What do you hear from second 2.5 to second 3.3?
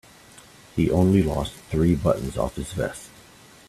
his vest.